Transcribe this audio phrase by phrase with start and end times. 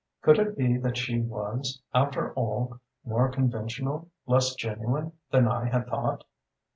[0.23, 5.85] Could it be that she was, after all, more conventional, less genuine, than I had
[5.85, 6.23] thought?